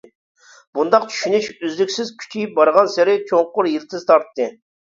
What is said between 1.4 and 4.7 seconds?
ئۆزلۈكسىز كۈچىيىپ بارغانسېرى چوڭقۇر يىلتىز تارتتى.